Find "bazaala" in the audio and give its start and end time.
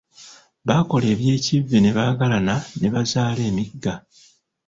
2.93-3.41